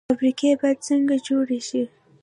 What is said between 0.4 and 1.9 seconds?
باید څنګه جوړې شي؟